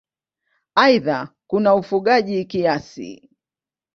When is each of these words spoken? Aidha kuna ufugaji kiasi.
Aidha 0.75 1.29
kuna 1.47 1.75
ufugaji 1.75 2.45
kiasi. 2.45 3.29